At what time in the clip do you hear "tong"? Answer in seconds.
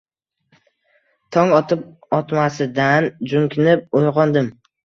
1.35-1.53